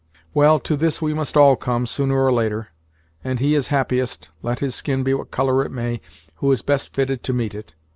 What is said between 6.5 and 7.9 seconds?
is best fitted to meet it.